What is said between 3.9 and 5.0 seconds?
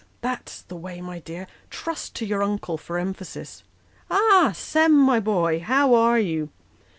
Ah! Sem,